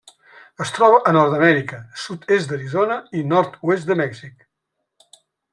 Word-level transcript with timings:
Es 0.63 0.71
troba 0.77 1.01
a 1.09 1.11
Nord-amèrica: 1.17 1.77
sud-est 2.05 2.53
d'Arizona 2.55 2.99
i 3.21 3.25
nord-oest 3.35 3.93
de 3.93 4.03
Mèxic. 4.05 4.51